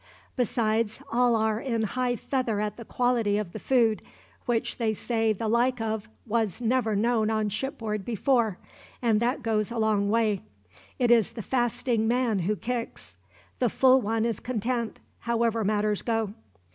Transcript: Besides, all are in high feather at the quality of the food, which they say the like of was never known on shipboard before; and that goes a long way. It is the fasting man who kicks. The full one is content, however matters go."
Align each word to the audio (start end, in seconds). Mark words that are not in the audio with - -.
Besides, 0.35 0.99
all 1.11 1.35
are 1.35 1.59
in 1.61 1.83
high 1.83 2.15
feather 2.15 2.59
at 2.59 2.75
the 2.75 2.85
quality 2.85 3.37
of 3.37 3.51
the 3.51 3.59
food, 3.59 4.01
which 4.47 4.77
they 4.77 4.95
say 4.95 5.31
the 5.31 5.47
like 5.47 5.79
of 5.79 6.09
was 6.25 6.59
never 6.59 6.95
known 6.95 7.29
on 7.29 7.49
shipboard 7.49 8.03
before; 8.03 8.57
and 8.99 9.19
that 9.19 9.43
goes 9.43 9.69
a 9.69 9.77
long 9.77 10.09
way. 10.09 10.41
It 10.97 11.11
is 11.11 11.33
the 11.33 11.43
fasting 11.43 12.07
man 12.07 12.39
who 12.39 12.55
kicks. 12.55 13.15
The 13.59 13.69
full 13.69 14.01
one 14.01 14.25
is 14.25 14.39
content, 14.39 14.99
however 15.19 15.63
matters 15.63 16.01
go." 16.01 16.33